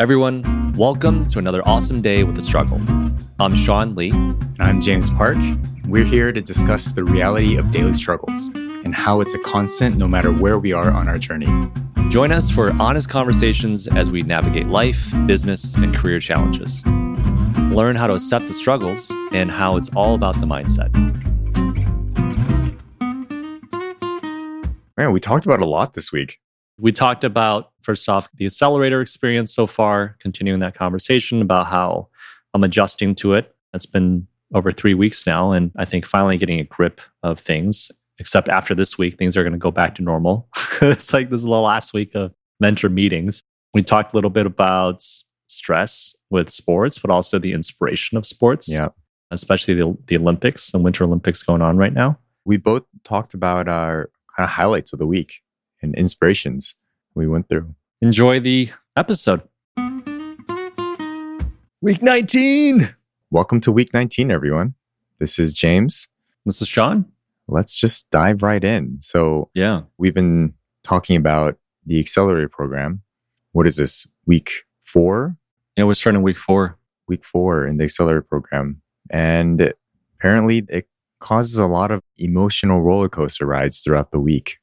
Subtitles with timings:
[0.00, 2.80] Everyone, welcome to another awesome day with the struggle.
[3.40, 4.10] I'm Sean Lee.
[4.10, 5.36] And I'm James Park.
[5.88, 10.06] We're here to discuss the reality of daily struggles and how it's a constant no
[10.06, 11.48] matter where we are on our journey.
[12.10, 16.86] Join us for honest conversations as we navigate life, business, and career challenges.
[16.86, 20.94] Learn how to accept the struggles and how it's all about the mindset.
[24.96, 26.38] Man, we talked about a lot this week.
[26.80, 32.08] We talked about, first off, the accelerator experience so far, continuing that conversation about how
[32.54, 33.54] I'm adjusting to it.
[33.74, 37.90] It's been over three weeks now, and I think finally getting a grip of things.
[38.20, 40.48] Except after this week, things are going to go back to normal.
[40.82, 43.42] it's like this is the last week of mentor meetings.
[43.74, 45.04] We talked a little bit about
[45.46, 48.68] stress with sports, but also the inspiration of sports.
[48.68, 48.88] Yeah.
[49.30, 52.18] Especially the, the Olympics, the Winter Olympics going on right now.
[52.44, 55.34] We both talked about our kind of highlights of the week
[55.82, 56.74] and inspirations
[57.18, 57.74] we went through.
[58.00, 59.42] Enjoy the episode.
[61.80, 62.94] Week 19.
[63.30, 64.74] Welcome to week 19, everyone.
[65.18, 66.08] This is James.
[66.46, 67.06] This is Sean.
[67.48, 68.98] Let's just dive right in.
[69.00, 69.82] So, Yeah.
[69.98, 73.02] we've been talking about the accelerator program.
[73.52, 74.06] What is this?
[74.26, 74.50] Week
[74.82, 75.36] four?
[75.76, 76.78] Yeah, we're starting week four.
[77.08, 78.80] Week four in the accelerator program.
[79.10, 79.72] And
[80.14, 80.86] apparently, it
[81.18, 84.58] causes a lot of emotional roller coaster rides throughout the week.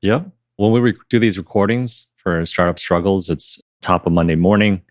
[0.00, 0.30] Yep.
[0.58, 4.82] When we rec- do these recordings for Startup Struggles, it's top of Monday morning.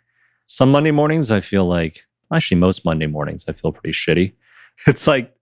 [0.47, 4.33] Some Monday mornings, I feel like, actually, most Monday mornings, I feel pretty shitty.
[4.85, 5.35] It's like,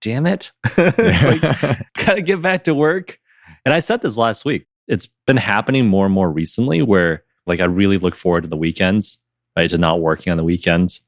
[0.00, 0.50] damn it.
[0.76, 3.20] it's like, gotta get back to work.
[3.64, 4.66] And I said this last week.
[4.88, 8.56] It's been happening more and more recently where like I really look forward to the
[8.56, 9.18] weekends,
[9.56, 9.70] right?
[9.70, 11.02] To not working on the weekends.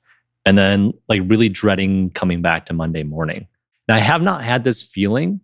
[0.47, 3.49] And then like really dreading coming back to Monday morning.
[3.89, 5.41] Now I have not had this feeling,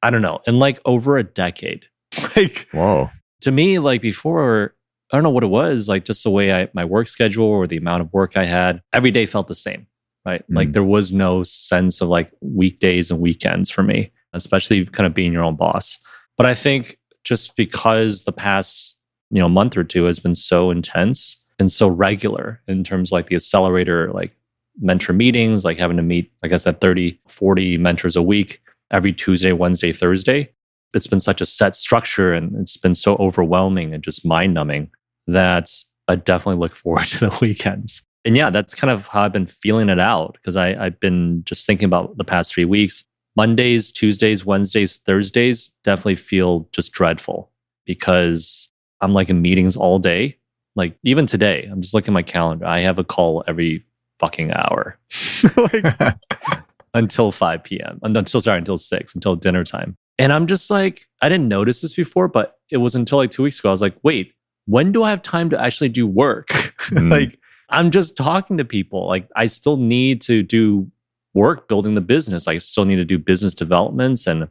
[0.00, 1.86] I don't know, in like over a decade.
[2.36, 3.10] like Whoa.
[3.42, 4.74] to me, like before,
[5.12, 7.66] I don't know what it was, like just the way I my work schedule or
[7.66, 9.86] the amount of work I had, every day felt the same.
[10.26, 10.44] Right.
[10.50, 10.72] Like Mm.
[10.74, 15.32] there was no sense of like weekdays and weekends for me, especially kind of being
[15.32, 15.98] your own boss.
[16.36, 18.96] But I think just because the past,
[19.30, 23.12] you know, month or two has been so intense and so regular in terms of
[23.12, 24.32] like the accelerator, like
[24.80, 28.60] mentor meetings, like having to meet, like I said, 30, 40 mentors a week
[28.90, 30.50] every Tuesday, Wednesday, Thursday
[30.94, 34.90] it's been such a set structure and it's been so overwhelming and just mind numbing
[35.26, 35.70] that
[36.08, 38.02] I definitely look forward to the weekends.
[38.24, 41.66] And yeah, that's kind of how I've been feeling it out because I've been just
[41.66, 43.04] thinking about the past three weeks.
[43.36, 47.50] Mondays, Tuesdays, Wednesdays, Thursdays definitely feel just dreadful
[47.86, 50.36] because I'm like in meetings all day.
[50.76, 52.66] Like even today, I'm just looking at my calendar.
[52.66, 53.84] I have a call every
[54.18, 54.98] fucking hour.
[55.56, 56.14] Oh like,
[56.94, 57.98] until 5 p.m.
[58.02, 59.96] Until sorry, until six, until dinner time.
[60.20, 63.42] And I'm just like, I didn't notice this before, but it was until like two
[63.42, 63.70] weeks ago.
[63.70, 64.34] I was like, wait,
[64.66, 66.48] when do I have time to actually do work?
[66.90, 67.10] Mm.
[67.10, 67.38] like,
[67.68, 69.06] I'm just talking to people.
[69.06, 70.90] Like, I still need to do
[71.34, 72.48] work building the business.
[72.48, 74.48] I still need to do business developments and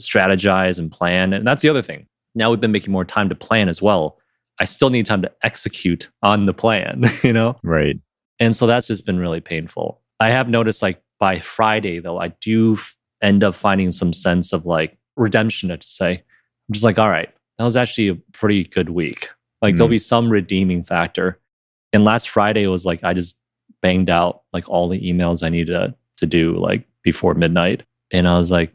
[0.00, 1.32] strategize and plan.
[1.32, 2.06] And that's the other thing.
[2.34, 4.18] Now we've been making more time to plan as well.
[4.58, 7.56] I still need time to execute on the plan, you know?
[7.62, 8.00] right.
[8.40, 10.02] And so that's just been really painful.
[10.18, 14.52] I have noticed like by Friday, though, I do f- end up finding some sense
[14.52, 16.12] of like redemption, I'd say.
[16.68, 17.28] I'm just like, all right,
[17.58, 19.28] that was actually a pretty good week.
[19.62, 19.92] Like there'll Mm.
[19.92, 21.38] be some redeeming factor.
[21.92, 23.36] And last Friday was like I just
[23.82, 27.82] banged out like all the emails I needed to, to do like before midnight.
[28.12, 28.72] And I was like,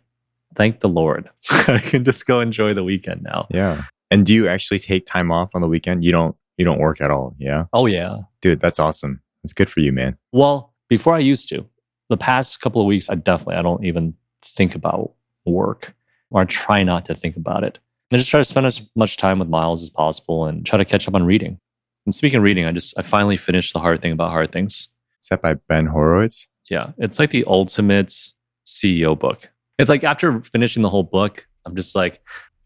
[0.56, 1.29] thank the Lord.
[1.52, 3.47] I can just go enjoy the weekend now.
[3.52, 3.84] Yeah.
[4.09, 6.03] And do you actually take time off on the weekend?
[6.03, 7.35] You don't you don't work at all.
[7.40, 7.66] Yeah.
[7.73, 8.18] Oh yeah.
[8.41, 9.22] Dude, that's awesome.
[9.44, 10.18] It's good for you, man.
[10.31, 11.66] Well, before I used to,
[12.09, 14.13] the past couple of weeks, I definitely I don't even
[14.44, 15.13] think about
[15.46, 15.94] work,
[16.31, 17.78] or I try not to think about it.
[18.12, 20.86] I just try to spend as much time with Miles as possible and try to
[20.86, 21.59] catch up on reading.
[22.06, 24.90] And speaking of reading, I just I finally finished the hard thing about hard things.
[25.22, 26.50] Is that by Ben Horowitz?
[26.70, 28.14] Yeah, it's like the ultimate
[28.66, 29.50] CEO book.
[29.78, 32.22] It's like after finishing the whole book, I'm just like,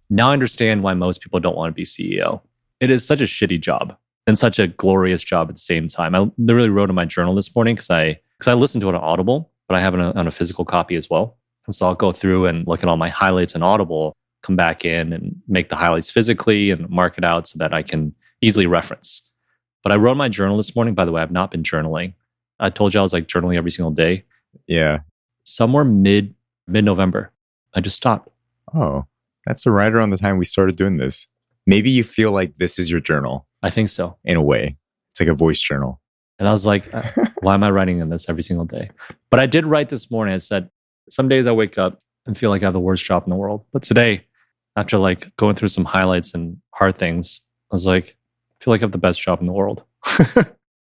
[0.10, 2.42] now I understand why most people don't want to be CEO.
[2.80, 3.96] It is such a shitty job
[4.28, 6.16] and such a glorious job at the same time.
[6.16, 8.96] I literally wrote in my journal this morning because I because I listened to it
[8.96, 11.38] on Audible, but I have it on a physical copy as well.
[11.68, 14.86] And so I'll go through and look at all my highlights in Audible, come back
[14.86, 18.68] in and make the highlights physically and mark it out so that I can easily
[18.68, 19.24] reference.
[19.84, 20.94] But I wrote my journal this morning.
[20.94, 22.14] By the way, I've not been journaling.
[22.60, 24.24] I told you I was like journaling every single day.
[24.68, 25.00] Yeah.
[25.44, 26.34] Somewhere mid
[26.68, 27.32] mid November,
[27.74, 28.30] I just stopped.
[28.74, 29.06] Oh,
[29.46, 31.28] that's right around the time we started doing this.
[31.68, 34.18] Maybe you feel like this is your journal I think so.
[34.24, 34.78] in a way.
[35.12, 36.02] It's like a voice journal.
[36.38, 37.04] And I was like, uh,
[37.42, 38.90] why am I writing in this every single day?
[39.30, 40.34] But I did write this morning.
[40.34, 40.70] I said,
[41.10, 43.36] some days I wake up and feel like I have the worst job in the
[43.36, 43.66] world.
[43.72, 44.26] But today,
[44.76, 47.42] after like going through some highlights and hard things,
[47.72, 48.16] I was like,
[48.60, 49.84] I feel like I have the best job in the world.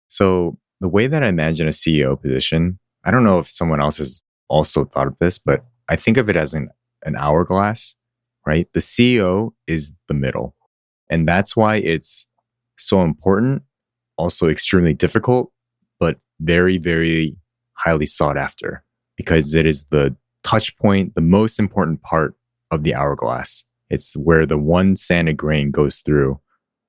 [0.08, 3.98] So the way that I imagine a CEO position, I don't know if someone else
[3.98, 6.70] has also thought of this, but I think of it as an,
[7.04, 7.94] an hourglass,
[8.46, 8.66] right?
[8.72, 10.56] The CEO is the middle.
[11.10, 12.26] And that's why it's
[12.78, 13.62] so important,
[14.16, 15.52] also extremely difficult,
[16.00, 17.36] but very, very
[17.74, 18.82] highly sought after
[19.18, 22.34] because it is the touch point, the most important part
[22.70, 23.64] of the hourglass.
[23.90, 26.40] It's where the one sanded grain goes through,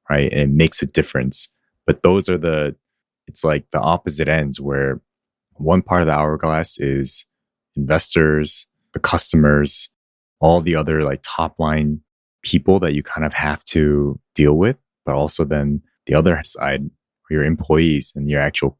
[0.09, 0.31] right?
[0.31, 1.49] And it makes a difference.
[1.85, 2.75] But those are the,
[3.27, 5.01] it's like the opposite ends where
[5.53, 7.25] one part of the hourglass is
[7.75, 9.89] investors, the customers,
[10.39, 12.01] all the other like top line
[12.43, 16.89] people that you kind of have to deal with, but also then the other side,
[17.29, 18.77] your employees and your actual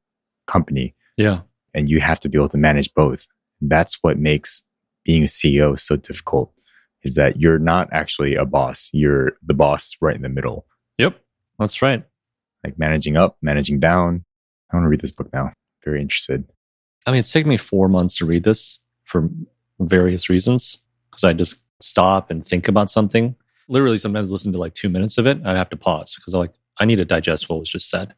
[0.47, 0.95] company.
[1.17, 1.41] Yeah.
[1.73, 3.27] And you have to be able to manage both.
[3.61, 4.63] That's what makes
[5.03, 6.53] being a CEO so difficult
[7.03, 8.89] is that you're not actually a boss.
[8.93, 10.65] You're the boss right in the middle.
[10.97, 11.19] Yep.
[11.57, 12.03] That's right.
[12.63, 14.25] Like managing up, managing down.
[14.71, 15.53] I want to read this book now.
[15.83, 16.45] Very interested.
[17.07, 19.29] I mean, it's taken me four months to read this for
[19.79, 20.79] various reasons
[21.09, 23.35] because I just stop and think about something.
[23.69, 25.39] Literally, sometimes listen to like two minutes of it.
[25.45, 28.13] I have to pause because I like I need to digest what was just said.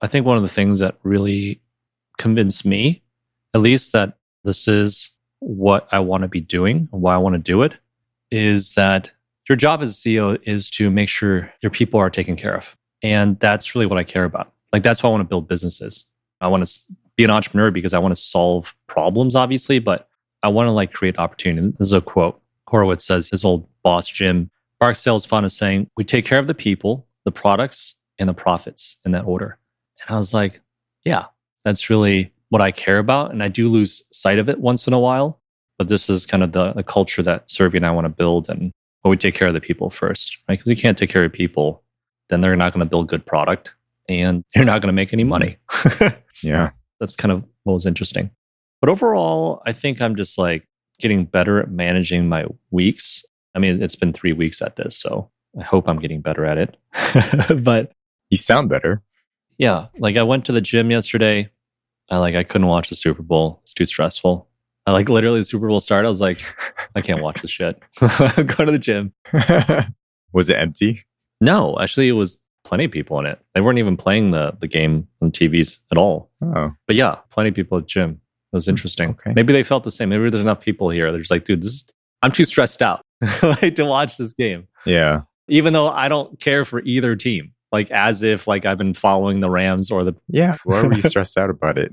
[0.00, 1.60] I think one of the things that really
[2.18, 3.02] convinced me,
[3.54, 5.10] at least, that this is
[5.40, 7.76] what I want to be doing, why I want to do it,
[8.30, 9.10] is that
[9.48, 12.76] your job as a CEO is to make sure your people are taken care of.
[13.02, 14.52] And that's really what I care about.
[14.72, 16.06] Like, that's why I want to build businesses.
[16.40, 16.80] I want to
[17.16, 20.08] be an entrepreneur because I want to solve problems, obviously, but
[20.42, 21.74] I want to like create opportunity.
[21.78, 22.40] This is a quote.
[22.68, 24.50] Horowitz says his old boss, Jim
[24.80, 28.34] Barksdale, is fond of saying, We take care of the people, the products, and the
[28.34, 29.58] profits in that order.
[30.00, 30.60] And I was like,
[31.04, 31.26] Yeah,
[31.64, 33.32] that's really what I care about.
[33.32, 35.40] And I do lose sight of it once in a while.
[35.78, 38.48] But this is kind of the, the culture that Sergey and I want to build.
[38.48, 38.72] And
[39.02, 40.58] but we take care of the people first, right?
[40.58, 41.82] Because you can't take care of people,
[42.28, 43.74] then they're not going to build good product
[44.08, 45.30] and you're not going to make any mm-hmm.
[45.30, 45.58] money.
[46.42, 46.70] yeah.
[46.98, 48.30] That's kind of what was interesting.
[48.80, 50.66] But overall, I think I'm just like
[50.98, 53.24] getting better at managing my weeks.
[53.54, 56.58] I mean, it's been three weeks at this, so I hope I'm getting better at
[56.58, 56.76] it.
[57.62, 57.92] but
[58.30, 59.02] you sound better.
[59.58, 59.86] Yeah.
[59.98, 61.50] Like I went to the gym yesterday.
[62.10, 63.60] I like I couldn't watch the Super Bowl.
[63.62, 64.48] It's too stressful.
[64.86, 66.06] I like literally the Super Bowl started.
[66.06, 66.40] I was like,
[66.94, 67.80] I can't watch this shit.
[68.00, 69.12] Go to the gym.
[70.32, 71.04] was it empty?
[71.40, 73.40] No, actually it was plenty of people in it.
[73.54, 76.30] They weren't even playing the the game on TVs at all.
[76.42, 76.72] Oh.
[76.86, 78.20] But yeah, plenty of people at gym.
[78.52, 79.10] It was interesting.
[79.10, 79.32] Okay.
[79.34, 80.08] Maybe they felt the same.
[80.10, 81.10] Maybe there's enough people here.
[81.10, 81.90] They're just like, dude, this is
[82.22, 83.02] I'm too stressed out
[83.42, 84.66] like to watch this game.
[84.84, 85.22] Yeah.
[85.48, 87.52] Even though I don't care for either team.
[87.72, 90.56] Like as if like I've been following the Rams or the Yeah.
[90.64, 91.90] Why were you stressed out about it?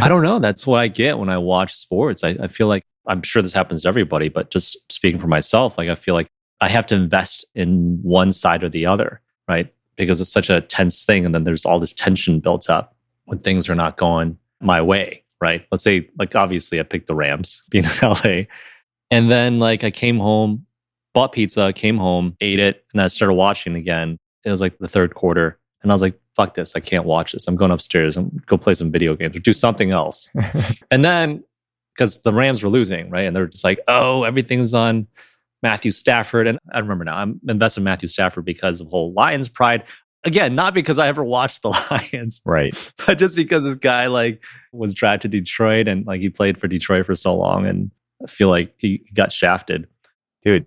[0.00, 0.38] I don't know.
[0.40, 2.22] That's what I get when I watch sports.
[2.22, 5.78] I, I feel like I'm sure this happens to everybody, but just speaking for myself,
[5.78, 6.28] like I feel like
[6.60, 9.72] I have to invest in one side or the other, right?
[9.96, 11.24] Because it's such a tense thing.
[11.24, 12.94] And then there's all this tension built up
[13.24, 15.64] when things are not going my way, right?
[15.70, 18.44] Let's say, like, obviously I picked the Rams being in LA.
[19.10, 20.66] And then, like, I came home,
[21.14, 24.18] bought pizza, came home, ate it, and I started watching again.
[24.48, 25.58] It was like the third quarter.
[25.82, 26.74] And I was like, fuck this.
[26.74, 27.46] I can't watch this.
[27.46, 30.30] I'm going upstairs and go play some video games or do something else.
[30.90, 31.44] and then,
[31.94, 33.26] because the Rams were losing, right?
[33.26, 35.06] And they're just like, oh, everything's on
[35.62, 36.46] Matthew Stafford.
[36.46, 39.84] And I remember now, I'm invested in Matthew Stafford because of whole Lions pride.
[40.24, 42.74] Again, not because I ever watched the Lions, right.
[43.06, 46.68] but just because this guy like was drafted to Detroit and like he played for
[46.68, 47.66] Detroit for so long.
[47.66, 47.90] And
[48.22, 49.86] I feel like he got shafted.
[50.42, 50.66] Dude,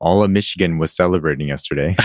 [0.00, 1.96] all of Michigan was celebrating yesterday.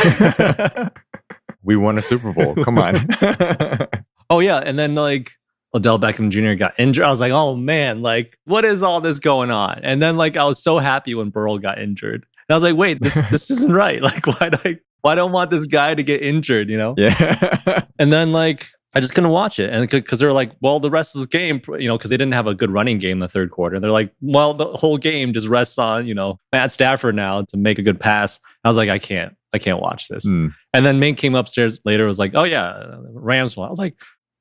[1.63, 2.55] We won a Super Bowl.
[2.63, 2.96] Come on.
[4.29, 4.60] oh, yeah.
[4.60, 5.32] And then like
[5.75, 6.53] Odell Beckham Jr.
[6.53, 7.03] got injured.
[7.03, 9.79] I was like, oh man, like what is all this going on?
[9.84, 12.25] And then like I was so happy when Burrow got injured.
[12.48, 14.01] And I was like, wait, this this isn't right.
[14.01, 16.93] Like why do I why don't want this guy to get injured, you know?
[16.98, 17.86] Yeah.
[18.00, 19.72] and then like I just couldn't watch it.
[19.72, 22.36] And because they're like, well, the rest of the game, you know, because they didn't
[22.36, 23.79] have a good running game in the third quarter.
[23.79, 27.58] They're like, well, the whole game just rests on, you know, Matt Stafford now to
[27.58, 28.39] make a good pass.
[28.63, 30.29] I was like, I can't, I can't watch this.
[30.29, 30.53] Mm.
[30.74, 33.67] And then Ming came upstairs later, was like, oh yeah, Rams won.
[33.67, 33.95] I was like,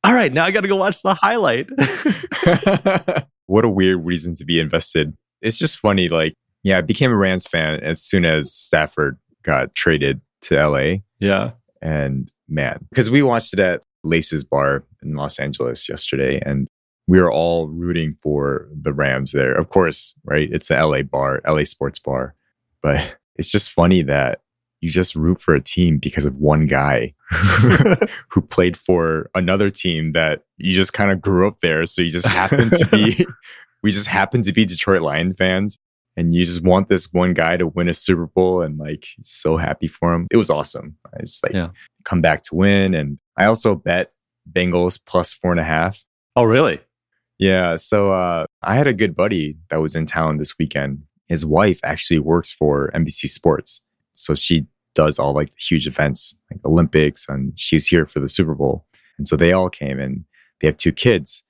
[0.04, 1.68] all right, now I got to go watch the highlight.
[3.46, 5.14] what a weird reason to be invested.
[5.42, 6.08] It's just funny.
[6.08, 10.96] Like, yeah, I became a Rams fan as soon as Stafford got traded to LA.
[11.20, 11.52] Yeah.
[11.80, 16.68] And man, because we watched it at Lace's Bar in Los Angeles yesterday, and
[17.06, 19.52] we were all rooting for the Rams there.
[19.52, 20.48] Of course, right?
[20.50, 22.34] It's a LA bar, LA sports bar.
[22.82, 24.40] But it's just funny that
[24.82, 27.14] you just root for a team because of one guy
[28.28, 31.86] who played for another team that you just kind of grew up there.
[31.86, 33.26] So you just happen to be,
[33.82, 35.78] we just happen to be Detroit Lion fans.
[36.16, 39.56] And you just want this one guy to win a Super Bowl and like so
[39.56, 40.26] happy for him.
[40.30, 40.96] It was awesome.
[41.18, 41.70] It's like Yeah.
[42.04, 42.92] come back to win.
[42.92, 44.12] And I also bet
[44.52, 46.04] Bengals plus four and a half.
[46.36, 46.80] Oh, really?
[47.38, 47.76] Yeah.
[47.76, 51.02] So uh, I had a good buddy that was in town this weekend.
[51.28, 53.80] His wife actually works for NBC Sports.
[54.12, 58.54] So she does all like huge events like Olympics and she's here for the Super
[58.54, 58.84] Bowl.
[59.18, 60.24] And so they all came and
[60.60, 61.44] they have two kids.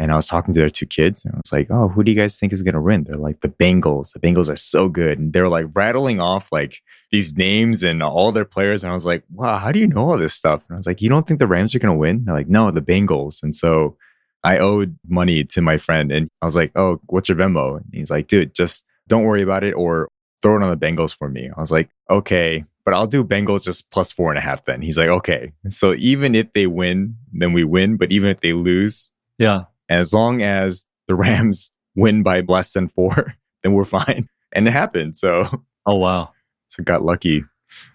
[0.00, 2.12] And I was talking to their two kids and I was like, Oh, who do
[2.12, 3.04] you guys think is going to win?
[3.04, 4.12] They're like, The Bengals.
[4.12, 5.18] The Bengals are so good.
[5.18, 8.84] And they're like rattling off like these names and all their players.
[8.84, 10.62] And I was like, Wow, how do you know all this stuff?
[10.68, 12.24] And I was like, You don't think the Rams are going to win?
[12.24, 13.42] They're like, No, the Bengals.
[13.42, 13.96] And so
[14.44, 17.78] I owed money to my friend and I was like, Oh, what's your Venmo?
[17.78, 20.08] And he's like, Dude, just don't worry about it or
[20.42, 21.50] throw it on the Bengals for me.
[21.56, 24.80] I was like, Okay, but I'll do Bengals just plus four and a half then.
[24.80, 25.52] He's like, Okay.
[25.68, 27.98] So even if they win, then we win.
[27.98, 29.64] But even if they lose, Yeah.
[29.90, 34.28] as long as the Rams win by less than four, then we're fine.
[34.54, 35.14] And it happened.
[35.18, 35.42] So,
[35.84, 36.32] Oh, wow.
[36.68, 37.44] so got lucky.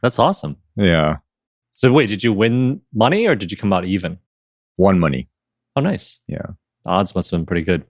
[0.03, 0.57] That's awesome.
[0.75, 1.17] Yeah.
[1.73, 4.19] So, wait, did you win money or did you come out even?
[4.77, 5.27] Won money.
[5.75, 6.21] Oh, nice.
[6.27, 6.45] Yeah.
[6.83, 7.85] The odds must have been pretty good.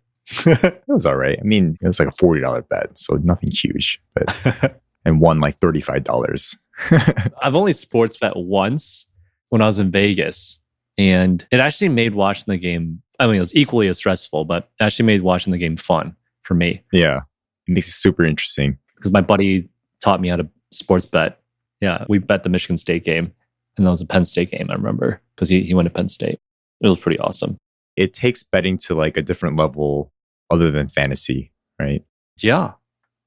[0.45, 1.37] It was all right.
[1.37, 2.97] I mean, it was like a $40 bet.
[2.97, 6.57] So nothing huge, but, and won like $35.
[7.41, 9.05] I've only sports bet once
[9.49, 10.59] when I was in Vegas,
[10.97, 13.01] and it actually made watching the game.
[13.19, 16.15] I mean, it was equally as stressful, but it actually made watching the game fun
[16.43, 17.21] for me yeah.
[17.67, 18.77] It makes it super interesting.
[18.95, 19.69] because my buddy
[20.01, 21.39] taught me how to sports bet.
[21.81, 23.31] Yeah, we bet the Michigan State game,
[23.77, 24.67] and that was a Penn State game.
[24.69, 26.39] I remember because he he went to Penn State.
[26.81, 27.57] It was pretty awesome.
[27.95, 30.11] It takes betting to like a different level
[30.49, 32.03] other than fantasy, right?
[32.41, 32.73] Yeah.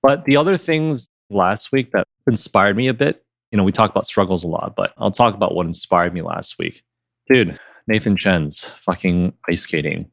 [0.03, 3.91] But the other things last week that inspired me a bit, you know, we talk
[3.91, 6.83] about struggles a lot, but I'll talk about what inspired me last week.
[7.29, 10.11] Dude, Nathan Chen's fucking ice skating.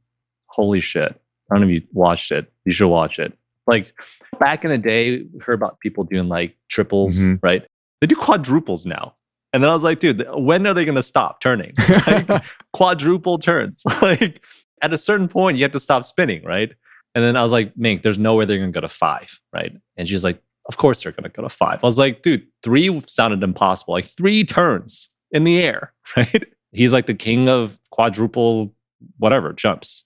[0.48, 1.12] Holy shit.
[1.52, 2.52] I don't know if you watched it.
[2.66, 3.34] You should watch it.
[3.68, 3.94] Like
[4.40, 7.40] back in the day, we heard about people doing like triples, Mhm.
[7.42, 7.66] right?
[8.02, 9.16] They do quadruples now.
[9.54, 11.74] And then I was like, dude, when are they going to stop turning?
[12.08, 12.44] Like,
[12.74, 13.84] quadruple turns.
[14.02, 14.44] like
[14.82, 16.72] at a certain point, you have to stop spinning, right?
[17.16, 19.72] And then I was like, Mink, there's no way they're gonna go to five, right?
[19.98, 21.84] And she's like, Of course they're gonna go to five.
[21.84, 23.94] I was like, dude, three sounded impossible.
[23.94, 26.46] Like three turns in the air, right?
[26.72, 28.74] He's like the king of quadruple
[29.18, 30.06] whatever jumps.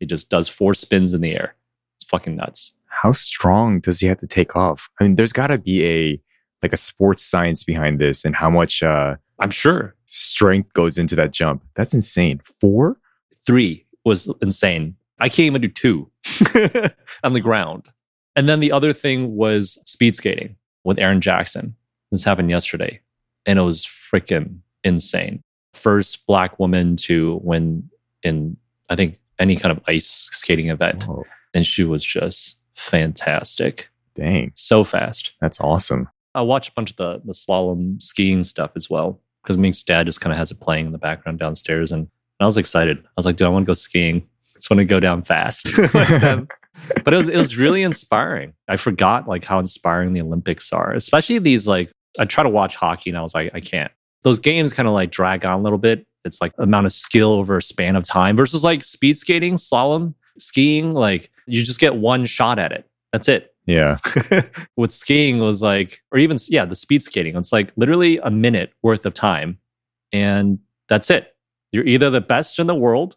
[0.00, 1.56] He just does four spins in the air.
[1.96, 2.72] It's fucking nuts.
[2.86, 4.88] How strong does he have to take off?
[5.00, 6.20] I mean, there's got to be a
[6.62, 11.16] like a sports science behind this and how much uh, I'm sure strength goes into
[11.16, 11.62] that jump.
[11.74, 12.40] That's insane.
[12.60, 12.98] Four?
[13.46, 14.96] three was insane.
[15.18, 16.10] I can't even do two
[17.24, 17.88] on the ground.
[18.36, 21.74] And then the other thing was speed skating with Erin Jackson.
[22.10, 23.00] This happened yesterday,
[23.46, 25.40] and it was freaking insane.
[25.72, 27.88] First black woman to win
[28.22, 28.56] in,
[28.88, 31.04] I think, any kind of ice skating event.
[31.04, 31.24] Whoa,
[31.54, 33.88] And she was just fantastic.
[34.14, 35.32] dang, So fast.
[35.40, 36.08] that's awesome.
[36.36, 40.06] I watched a bunch of the, the slalom skiing stuff as well because Mink's dad
[40.06, 41.92] just kind of has it playing in the background downstairs.
[41.92, 42.08] And
[42.40, 42.98] I was excited.
[42.98, 44.16] I was like, dude, I want to go skiing.
[44.50, 45.66] I just want to go down fast.
[45.94, 46.48] Like.
[47.04, 48.52] but it was, it was really inspiring.
[48.68, 52.76] I forgot like how inspiring the Olympics are, especially these like, I try to watch
[52.76, 53.92] hockey and I was like, I can't.
[54.22, 56.06] Those games kind of like drag on a little bit.
[56.24, 60.14] It's like amount of skill over a span of time versus like speed skating, slalom,
[60.38, 60.94] skiing.
[60.94, 62.88] Like you just get one shot at it.
[63.12, 63.98] That's it Yeah.
[64.76, 67.36] with skiing was like, or even yeah, the speed skating.
[67.36, 69.58] It's like literally a minute worth of time,
[70.12, 71.34] and that's it.
[71.72, 73.16] You're either the best in the world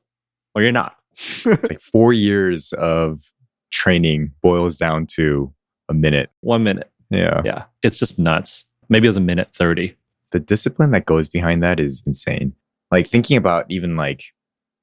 [0.55, 0.95] or you're not.
[1.45, 3.31] It's like four years of
[3.71, 5.53] training boils down to
[5.89, 6.29] a minute.
[6.41, 6.91] One minute.
[7.09, 7.41] Yeah.
[7.45, 8.65] Yeah, it's just nuts.
[8.89, 9.95] Maybe it was a minute thirty.
[10.31, 12.53] The discipline that goes behind that is insane.
[12.91, 14.23] Like thinking about even like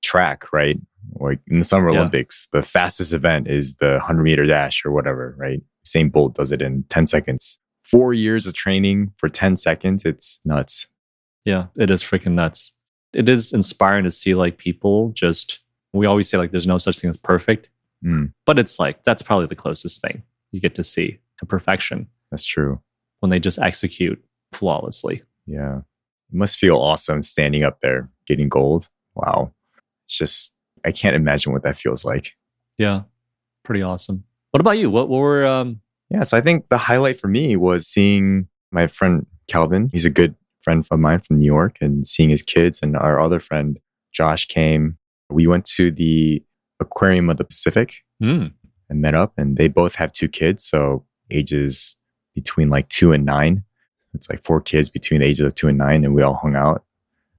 [0.03, 0.79] track, right?
[1.15, 1.99] Like in the Summer Yeah.
[1.99, 5.61] Olympics, the fastest event is the 100 meter dash or whatever, right?
[5.87, 7.59] Usain Bolt does it in 10 seconds.
[7.81, 10.05] Four years of training for 10 seconds.
[10.07, 10.87] It's nuts.
[11.45, 12.73] Yeah, it is freaking nuts.
[13.13, 15.61] It is inspiring to see like people just.
[15.93, 17.69] We always say like there's no such thing as perfect,
[18.05, 22.07] Mm, but it's like that's probably the closest thing you get to see to perfection
[22.31, 22.81] that's true.
[23.21, 25.23] when they just execute flawlessly.
[25.47, 25.79] Yeah.
[25.79, 28.89] It must feel awesome standing up there getting gold.
[29.15, 29.53] Wow.
[30.07, 30.53] It's just,
[30.85, 32.35] I can't imagine what that feels like.
[32.79, 33.03] Yeah,
[33.65, 34.25] pretty awesome.
[34.51, 34.91] What about you?
[34.91, 35.81] What, what were um,
[36.11, 36.23] Yeah.
[36.25, 39.91] So I think the highlight for me was seeing my friend Calvin.
[39.93, 43.21] He's a good friend of mine from New York and seeing his kids and our
[43.21, 43.79] other friend
[44.13, 44.99] Josh came.
[45.31, 46.43] We went to the
[46.81, 48.47] Aquarium of the Pacific hmm,
[48.89, 50.65] and met up and they both have two kids.
[50.65, 51.97] So ages
[52.35, 53.65] between like two and nine.
[54.13, 56.05] It's like four kids between the ages of two and nine.
[56.05, 56.85] And we all hung out,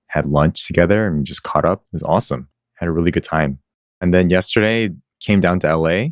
[0.07, 1.81] had lunch together and just caught up.
[1.81, 2.49] It was awesome.
[2.75, 3.59] Had a really good time.
[4.01, 4.89] And then yesterday
[5.21, 6.07] came down to LA.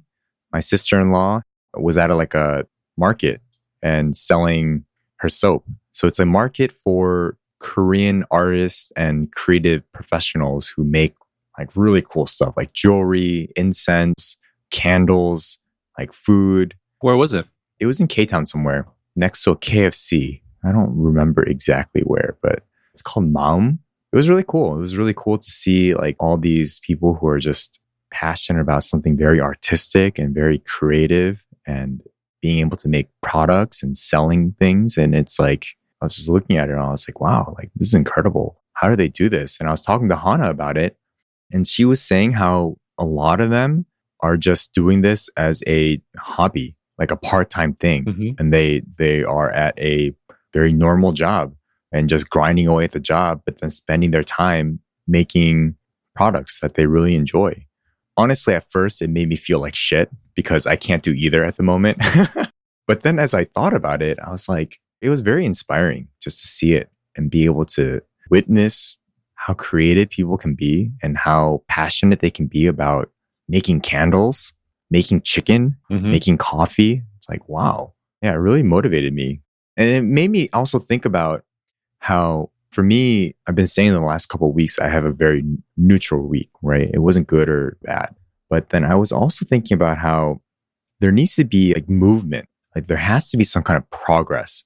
[0.51, 1.41] My sister-in-law
[1.75, 2.65] was at a, like a
[2.97, 3.41] market
[3.81, 4.85] and selling
[5.17, 5.65] her soap.
[5.91, 11.15] So it's a market for Korean artists and creative professionals who make
[11.57, 14.37] like really cool stuff like jewelry, incense,
[14.71, 15.59] candles,
[15.97, 16.75] like food.
[16.99, 17.45] Where was it?
[17.79, 20.41] It was in K Town somewhere next to a KFC.
[20.65, 23.79] I don't remember exactly where, but it's called Maum.
[24.11, 24.75] It was really cool.
[24.75, 27.79] It was really cool to see like all these people who are just
[28.11, 32.01] passionate about something very artistic and very creative and
[32.41, 34.97] being able to make products and selling things.
[34.97, 35.67] And it's like,
[36.01, 38.61] I was just looking at it and I was like, wow, like this is incredible.
[38.73, 39.59] How do they do this?
[39.59, 40.97] And I was talking to Hana about it.
[41.53, 43.85] And she was saying how a lot of them
[44.21, 48.05] are just doing this as a hobby, like a part-time thing.
[48.05, 48.29] Mm-hmm.
[48.39, 50.13] And they they are at a
[50.51, 51.55] very normal job
[51.91, 55.75] and just grinding away at the job, but then spending their time making
[56.15, 57.65] products that they really enjoy.
[58.17, 61.57] Honestly, at first, it made me feel like shit because I can't do either at
[61.57, 62.03] the moment.
[62.87, 66.41] but then as I thought about it, I was like, it was very inspiring just
[66.41, 68.97] to see it and be able to witness
[69.45, 73.11] how creative people can be and how passionate they can be about
[73.49, 74.53] making candles,
[74.89, 76.11] making chicken, mm-hmm.
[76.11, 77.01] making coffee.
[77.17, 77.91] It's like, wow.
[78.21, 79.41] Yeah, it really motivated me.
[79.75, 81.43] And it made me also think about
[81.99, 85.11] how for me, I've been saying in the last couple of weeks, I have a
[85.11, 85.43] very
[85.75, 86.89] neutral week, right?
[86.93, 88.15] It wasn't good or bad.
[88.49, 90.39] But then I was also thinking about how
[91.01, 94.63] there needs to be like movement, like there has to be some kind of progress.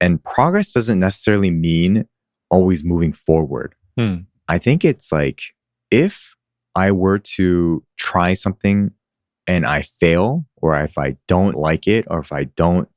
[0.00, 2.08] And progress doesn't necessarily mean
[2.50, 3.75] always moving forward.
[3.96, 4.16] Hmm.
[4.48, 5.42] I think it's like
[5.90, 6.34] if
[6.74, 8.90] I were to try something
[9.46, 12.88] and I fail, or if I don't like it, or if I don't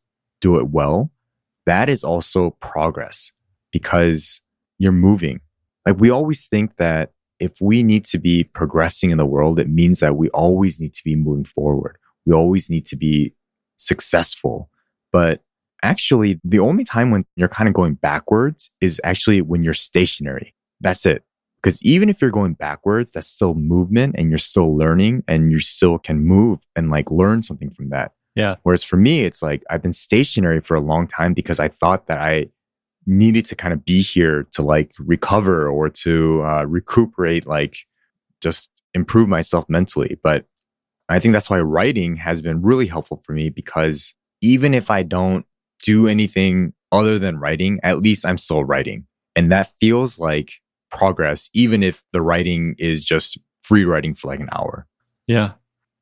[0.41, 1.11] do it well,
[1.65, 3.31] that is also progress
[3.71, 4.41] because
[4.79, 5.41] you're moving.
[5.85, 9.69] Like we always think that if we need to be progressing in the world, it
[9.69, 11.97] means that we always need to be moving forward.
[12.25, 13.33] We always need to be
[13.77, 14.69] successful.
[15.11, 15.41] But
[15.81, 20.53] actually, the only time when you're kind of going backwards is actually when you're stationary.
[20.81, 21.23] That's it.
[21.61, 25.59] Because even if you're going backwards, that's still movement and you're still learning and you
[25.59, 28.13] still can move and like learn something from that.
[28.35, 28.55] Yeah.
[28.63, 32.07] Whereas for me, it's like I've been stationary for a long time because I thought
[32.07, 32.49] that I
[33.05, 37.77] needed to kind of be here to like recover or to uh, recuperate, like
[38.41, 40.17] just improve myself mentally.
[40.23, 40.45] But
[41.09, 45.03] I think that's why writing has been really helpful for me because even if I
[45.03, 45.45] don't
[45.83, 49.05] do anything other than writing, at least I'm still writing.
[49.35, 50.53] And that feels like
[50.91, 54.87] progress, even if the writing is just free writing for like an hour.
[55.27, 55.51] Yeah.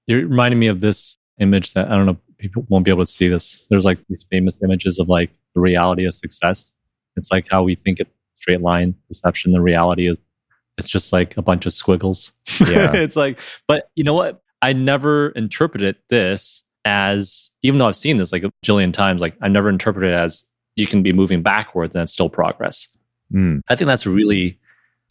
[0.08, 3.12] You're reminding me of this image that I don't know, people won't be able to
[3.12, 3.60] see this.
[3.70, 6.74] There's like these famous images of like the reality of success.
[7.16, 9.52] It's like how we think it straight line perception.
[9.52, 10.20] The reality is
[10.78, 12.32] it's just like a bunch of squiggles.
[12.62, 12.92] Yeah.
[12.94, 14.42] it's like, but you know what?
[14.62, 19.36] I never interpreted this as, even though I've seen this like a jillion times, like
[19.42, 20.44] I never interpreted it as
[20.76, 22.88] you can be moving backwards and it's still progress.
[23.34, 23.62] Mm.
[23.68, 24.60] I think that's really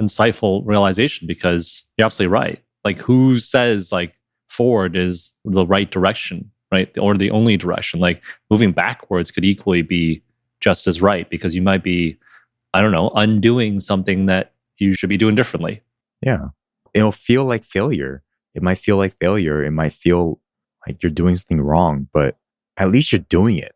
[0.00, 2.62] insightful realization because you're absolutely right.
[2.84, 4.14] Like, who says like
[4.48, 6.96] forward is the right direction, right?
[6.98, 8.00] Or the only direction?
[8.00, 10.22] Like, moving backwards could equally be
[10.60, 12.18] just as right because you might be,
[12.74, 15.82] I don't know, undoing something that you should be doing differently.
[16.22, 16.48] Yeah.
[16.94, 18.22] It'll feel like failure.
[18.54, 19.64] It might feel like failure.
[19.64, 20.40] It might feel
[20.86, 22.38] like you're doing something wrong, but
[22.76, 23.74] at least you're doing it.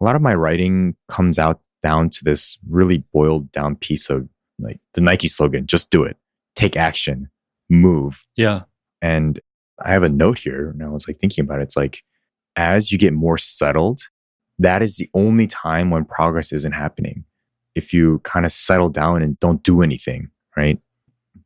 [0.00, 4.28] A lot of my writing comes out down to this really boiled down piece of
[4.58, 6.16] like the Nike slogan, just do it,
[6.54, 7.30] take action,
[7.68, 8.26] move.
[8.36, 8.62] Yeah.
[9.02, 9.40] And
[9.84, 11.64] I have a note here and I was like thinking about it.
[11.64, 12.02] It's like,
[12.56, 14.00] as you get more settled
[14.58, 17.24] that is the only time when progress isn't happening.
[17.74, 20.78] If you kind of settle down and don't do anything, right?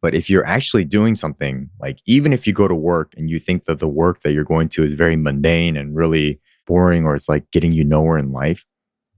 [0.00, 3.40] But if you're actually doing something, like even if you go to work and you
[3.40, 7.16] think that the work that you're going to is very mundane and really boring or
[7.16, 8.64] it's like getting you nowhere in life,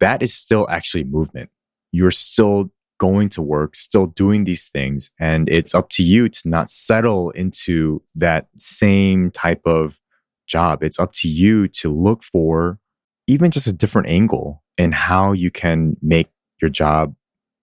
[0.00, 1.50] that is still actually movement.
[1.92, 5.10] You're still going to work, still doing these things.
[5.18, 9.98] And it's up to you to not settle into that same type of
[10.46, 10.84] job.
[10.84, 12.78] It's up to you to look for
[13.26, 16.28] even just a different angle in how you can make
[16.60, 17.12] your job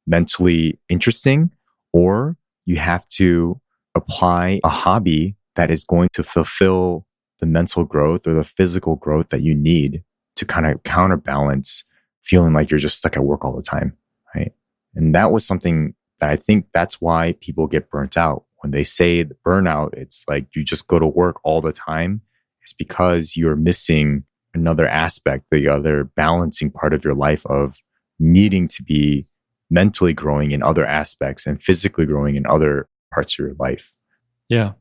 [0.06, 1.52] mentally interesting,
[1.94, 3.62] or you have to
[3.96, 7.06] apply a hobby that is going to fulfill
[7.40, 10.04] the mental growth or the physical growth that you need
[10.36, 11.86] to kind of counterbalance
[12.22, 13.96] feeling like you're just stuck at work all the time.
[14.96, 18.46] And that was something that I think that's why people get burnt out.
[18.62, 22.22] When they say burnout, it's like you just go to work all the time.
[22.62, 27.78] It's because you're missing another aspect, the other balancing part of your life of
[28.20, 29.26] needing to be
[29.70, 33.94] mentally growing in other aspects and physically growing in other parts of your life.
[34.50, 34.74] Yeah.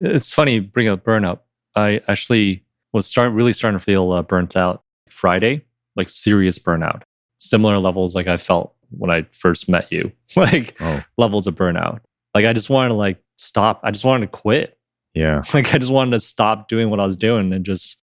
[0.00, 1.40] It's funny bring up burnout.
[1.74, 5.64] I actually was start really starting to feel uh, burnt out Friday,
[5.96, 7.02] like serious burnout.
[7.38, 12.00] Similar levels like I felt when I first met you, like Oh, levels of burnout.
[12.34, 13.80] Like I just wanted to like stop.
[13.82, 14.78] I just wanted to quit.
[15.14, 15.42] yeah.
[15.54, 18.00] Like I just wanted to stop doing what I was doing and just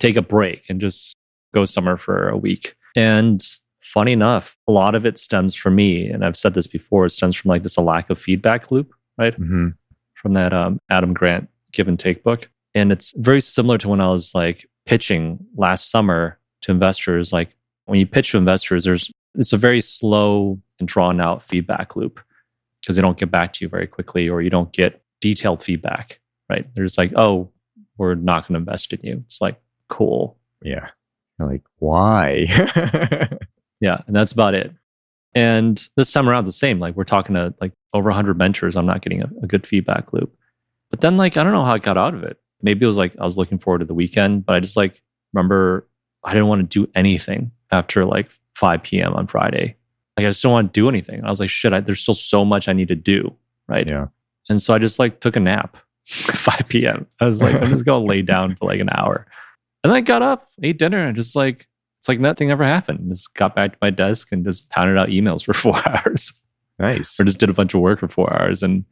[0.00, 1.14] take a break and just
[1.54, 2.74] go somewhere for a week.
[2.96, 3.44] And
[3.82, 6.06] funny enough, a lot of it stems from me.
[6.08, 8.92] And I've said this before, it stems from like this a lack of feedback loop,
[9.18, 9.34] right?
[9.34, 9.68] hmm
[10.14, 12.48] From that um, Adam Grant give and take book.
[12.74, 17.32] And it's very similar to when I was like pitching last summer to investors.
[17.32, 17.50] Like
[17.86, 22.20] when you pitch to investors, there's it's a very slow and drawn out feedback loop
[22.80, 26.20] because they don't get back to you very quickly or you don't get detailed feedback,
[26.48, 26.66] right?
[26.74, 27.50] There's like, oh,
[27.98, 29.22] we're not going to invest in you.
[29.24, 30.36] It's like, cool.
[30.62, 30.90] Yeah.
[31.38, 32.46] You're like, why?
[33.80, 33.98] Yeah.
[34.06, 34.72] And that's about it.
[35.34, 36.78] And this time around, the same.
[36.78, 38.76] Like we're talking to like over 100 mentors.
[38.76, 40.34] I'm not getting a, a good feedback loop.
[40.90, 42.38] But then, like, I don't know how I got out of it.
[42.62, 45.02] Maybe it was like I was looking forward to the weekend, but I just like
[45.34, 45.86] remember
[46.24, 49.12] I didn't want to do anything after like 5 p.m.
[49.14, 49.76] on Friday.
[50.16, 51.22] Like I just don't want to do anything.
[51.24, 53.34] I was like, shit, I, there's still so much I need to do.
[53.68, 53.86] Right.
[53.86, 54.06] yeah.
[54.48, 57.06] And so I just like took a nap 5 p.m.
[57.20, 59.26] I was like, I'm just going to lay down for like an hour.
[59.84, 61.66] And then I got up, ate dinner, and just like,
[62.00, 63.10] it's like nothing ever happened.
[63.10, 66.32] Just got back to my desk and just pounded out emails for four hours
[66.78, 67.20] Nice.
[67.20, 68.62] or just did a bunch of work for four hours.
[68.62, 68.84] And,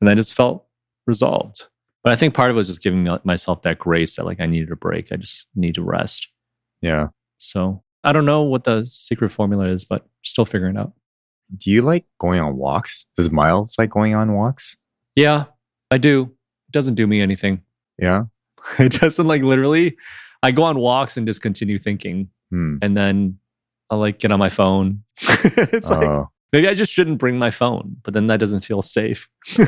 [0.00, 0.66] and I just felt
[1.06, 1.64] resolved.
[2.04, 4.46] But I think part of it was just giving myself that grace that like I
[4.46, 5.10] needed a break.
[5.10, 6.28] I just need to rest.
[6.82, 7.08] Yeah.
[7.38, 10.92] So I don't know what the secret formula is, but still figuring out.
[11.56, 13.04] Do you like going on walks?
[13.16, 14.76] Does Miles like going on walks?
[15.14, 15.44] Yeah,
[15.90, 16.22] I do.
[16.68, 17.60] It doesn't do me anything.
[17.98, 18.24] Yeah.
[18.78, 19.96] It doesn't like literally.
[20.42, 22.76] I go on walks and just continue thinking, Hmm.
[22.82, 23.38] and then
[23.90, 25.02] I'll like get on my phone.
[25.20, 28.82] it's like Oh, maybe I just shouldn't bring my phone, but then that doesn't feel
[28.82, 29.28] safe.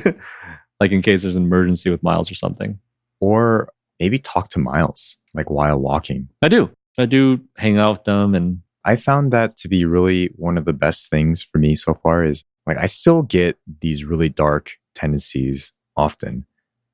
[0.80, 2.78] like in case there's an emergency with Miles or something.
[3.20, 3.68] or
[4.00, 6.28] maybe talk to Miles like while walking.
[6.42, 6.70] I do.
[6.98, 10.64] I do hang out with them, and I found that to be really one of
[10.64, 14.72] the best things for me so far is like I still get these really dark
[14.94, 16.46] tendencies often.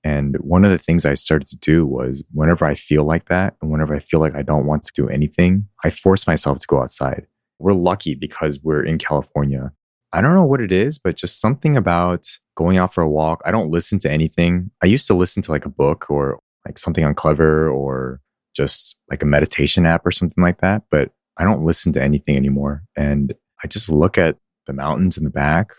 [0.04, 3.54] And one of the things I started to do was whenever I feel like that
[3.62, 6.66] and whenever I feel like I don't want to do anything, I force myself to
[6.66, 7.26] go outside.
[7.58, 9.72] We're lucky because we're in California.
[10.12, 13.40] I don't know what it is, but just something about going out for a walk.
[13.44, 14.70] I don't listen to anything.
[14.82, 18.20] I used to listen to like a book or like something on Clever or
[18.54, 20.82] just like a meditation app or something like that.
[20.90, 22.84] But I don't listen to anything anymore.
[22.96, 24.36] And I just look at
[24.66, 25.72] the mountains in the back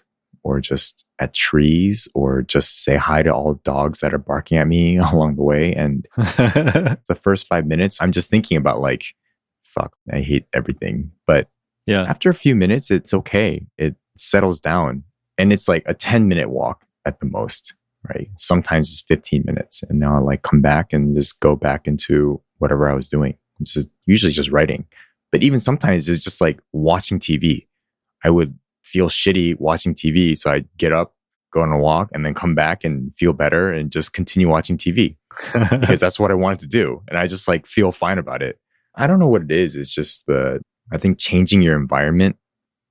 [0.43, 4.67] or just at trees or just say hi to all dogs that are barking at
[4.67, 5.73] me along the way.
[5.73, 9.05] And the first five minutes, I'm just thinking about like,
[9.63, 11.11] fuck, I hate everything.
[11.25, 11.49] But
[11.85, 13.65] yeah, after a few minutes, it's okay.
[13.77, 15.03] It settles down
[15.37, 17.73] and it's like a 10 minute walk at the most,
[18.09, 18.29] right?
[18.37, 19.83] Sometimes it's 15 minutes.
[19.89, 23.37] And now I like come back and just go back into whatever I was doing.
[23.59, 24.85] It's just, usually just writing.
[25.31, 27.67] But even sometimes it's just like watching TV.
[28.23, 30.37] I would feel shitty watching TV.
[30.37, 31.13] So I'd get up,
[31.51, 34.77] go on a walk, and then come back and feel better and just continue watching
[34.77, 35.17] TV
[35.53, 37.01] because that's what I wanted to do.
[37.09, 38.59] And I just like feel fine about it.
[38.95, 39.75] I don't know what it is.
[39.75, 42.37] It's just the, I think changing your environment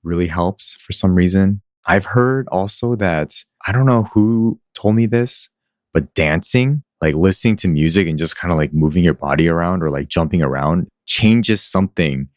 [0.03, 1.62] really helps for some reason.
[1.87, 3.35] I've heard also that,
[3.66, 5.48] I don't know who told me this,
[5.92, 9.82] but dancing, like listening to music and just kind of like moving your body around
[9.82, 12.28] or like jumping around changes something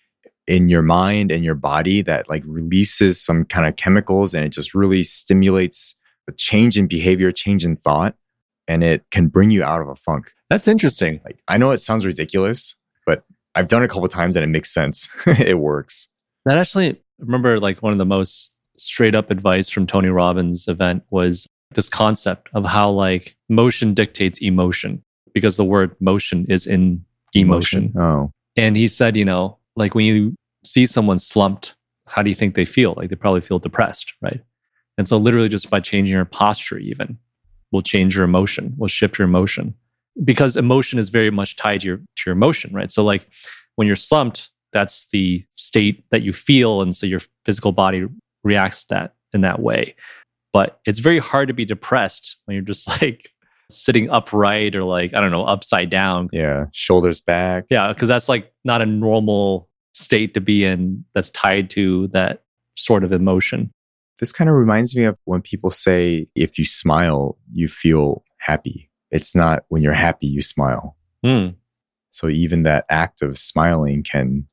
[0.47, 4.49] in your mind and your body that like releases some kind of chemicals and it
[4.49, 5.95] just really stimulates
[6.27, 8.15] a change in behavior, change in thought,
[8.67, 10.31] and it can bring you out of a funk.
[10.49, 11.21] that's interesting.
[11.23, 13.23] Like I know it sounds ridiculous, but
[13.55, 15.09] I've done it a couple times and it makes sense.
[15.25, 16.07] it works.
[16.45, 20.67] That actually, I remember like one of the most straight up advice from Tony Robbins'
[20.67, 25.03] event was this concept of how like motion dictates emotion
[25.33, 27.03] because the word motion is in
[27.33, 27.93] emotion.
[27.97, 31.75] Oh, And he said, you know, like when you see someone slumped,
[32.07, 32.93] how do you think they feel?
[32.97, 34.41] Like they probably feel depressed, right?
[34.97, 37.17] And so, literally, just by changing your posture, even
[37.71, 39.75] will change your emotion, will shift your emotion
[40.23, 42.91] because emotion is very much tied to your to your emotion, right?
[42.91, 43.27] So, like
[43.75, 48.05] when you're slumped, that's the state that you feel, and so your physical body
[48.43, 49.95] reacts that in that way.
[50.57, 53.29] But it's very hard to be depressed when you're just like
[53.69, 56.65] sitting upright or like I don't know upside down yeah.
[56.71, 57.65] Shoulders back.
[57.69, 62.41] yeah, because that's like not a normal state to be in that's tied to that
[62.75, 63.69] sort of emotion.
[64.17, 68.89] This kind of reminds me of when people say if you smile, you feel happy.
[69.11, 70.97] It's not when you're happy, you smile.
[71.23, 71.49] Hmm.
[72.09, 74.47] So even that act of smiling can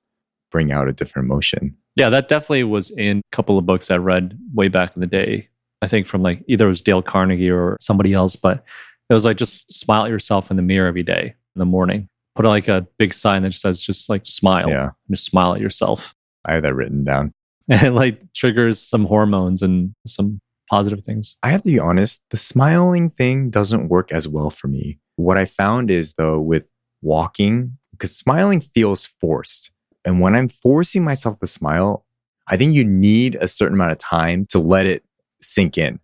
[0.53, 1.79] bring out a different emotion.
[1.97, 5.07] Yeah, that definitely was in a couple of books I read way back in the
[5.07, 5.49] day.
[5.85, 8.65] I think from like either it was Dale Carnegie or somebody else, but
[9.11, 12.09] it was like just smile at yourself in the mirror every day in the morning.
[12.35, 14.69] Put like a big sign that says just like smile.
[14.69, 14.91] Yeah.
[15.11, 16.15] Just smile at yourself.
[16.47, 17.33] I have that written down.
[17.69, 21.37] and like triggers some hormones and some positive things.
[21.43, 24.99] I have to be honest, the smiling thing doesn't work as well for me.
[25.17, 26.65] What I found is though with
[27.03, 29.71] walking, because smiling feels forced.
[30.05, 32.05] And when I'm forcing myself to smile,
[32.49, 35.05] I think you need a certain amount of time to let it
[35.45, 36.01] sink in.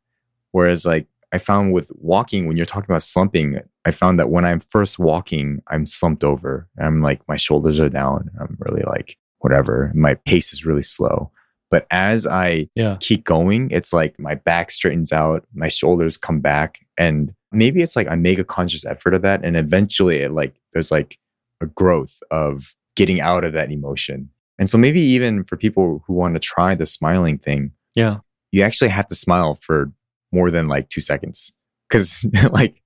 [0.53, 4.45] Whereas, like, I found with walking, when you're talking about slumping, I found that when
[4.45, 6.69] I'm first walking, I'm slumped over.
[6.79, 8.31] I'm like, my shoulders are down.
[8.41, 9.93] I'm really like, whatever.
[9.95, 11.31] My pace is really slow.
[11.71, 12.97] But as I yeah.
[12.99, 16.81] keep going, it's like my back straightens out, my shoulders come back.
[16.99, 19.45] And maybe it's like I make a conscious effort of that.
[19.45, 21.17] And eventually, it like, there's like
[21.61, 24.31] a growth of getting out of that emotion.
[24.59, 28.19] And so maybe even for people who want to try the smiling thing, yeah,
[28.53, 29.93] you actually have to smile for
[30.33, 31.53] more than like two seconds
[31.89, 32.83] because like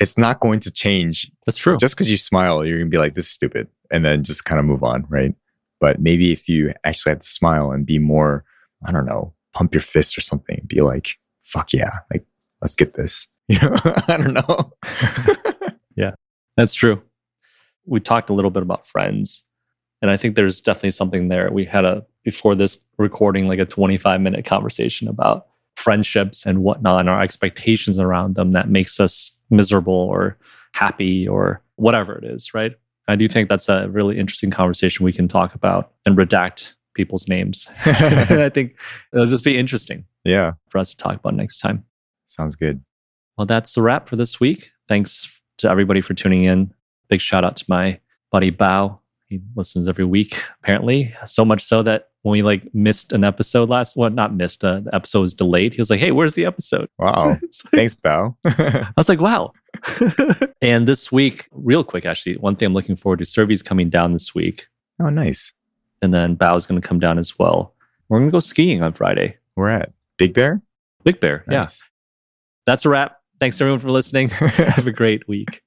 [0.00, 1.30] it's not going to change.
[1.46, 1.76] That's true.
[1.76, 4.58] Just because you smile, you're gonna be like, "This is stupid," and then just kind
[4.58, 5.34] of move on, right?
[5.80, 8.44] But maybe if you actually have to smile and be more,
[8.84, 12.24] I don't know, pump your fist or something, be like, "Fuck yeah!" Like,
[12.60, 13.26] let's get this.
[13.50, 13.76] You know,
[14.08, 14.72] I don't know.
[15.96, 16.10] yeah,
[16.58, 17.00] that's true.
[17.86, 19.46] We talked a little bit about friends,
[20.02, 21.50] and I think there's definitely something there.
[21.50, 27.00] We had a before this recording, like a 25 minute conversation about friendships and whatnot
[27.00, 30.36] and our expectations around them that makes us miserable or
[30.72, 32.74] happy or whatever it is, right?
[33.06, 37.28] I do think that's a really interesting conversation we can talk about and redact people's
[37.28, 37.68] names.
[37.86, 38.76] I think
[39.12, 40.04] it'll just be interesting.
[40.24, 40.52] Yeah.
[40.68, 41.84] For us to talk about next time.
[42.26, 42.82] Sounds good.
[43.38, 44.70] Well, that's the wrap for this week.
[44.88, 46.74] Thanks to everybody for tuning in.
[47.08, 48.00] Big shout out to my
[48.30, 48.98] buddy Bao.
[49.28, 51.14] He listens every week, apparently.
[51.26, 54.80] So much so that when we like missed an episode last, well, not missed, uh,
[54.80, 55.74] the episode was delayed.
[55.74, 58.34] He was like, "Hey, where's the episode?" Wow, like, thanks, Bao.
[58.46, 59.52] I was like, "Wow."
[60.62, 63.24] and this week, real quick, actually, one thing I'm looking forward to.
[63.26, 64.66] Sergey's coming down this week.
[65.00, 65.52] Oh, nice.
[66.02, 67.74] And then Bao's going to come down as well.
[68.08, 69.36] We're going to go skiing on Friday.
[69.56, 70.62] We're at Big Bear.
[71.04, 71.86] Big Bear, nice.
[71.86, 71.88] yeah.
[72.66, 73.20] That's a wrap.
[73.40, 74.30] Thanks everyone for listening.
[74.30, 75.62] Have a great week.